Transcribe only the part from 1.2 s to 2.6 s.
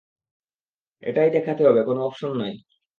দেখাতে হবে, কোনো অপশন নাই।